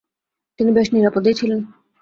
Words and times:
তিনি 0.59 0.71
বেশ 0.71 0.87
নিরাপদেই 0.93 1.33
ছিলেন। 1.33 1.59